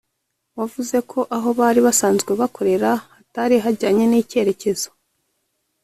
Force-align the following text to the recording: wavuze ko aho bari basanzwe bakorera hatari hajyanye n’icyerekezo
wavuze 0.57 0.97
ko 1.11 1.19
aho 1.35 1.49
bari 1.59 1.79
basanzwe 1.87 2.31
bakorera 2.41 2.89
hatari 3.15 3.55
hajyanye 3.63 4.03
n’icyerekezo 4.07 4.89